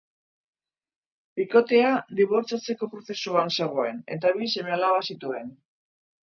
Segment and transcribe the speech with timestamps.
[1.39, 5.55] Bikotea dibortziatzeko prozesuan zegoen, eta bi seme-alaba zituen.